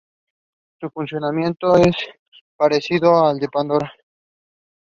[0.79, 1.95] Su funcionamiento es
[2.57, 3.93] parecido al de Pandora.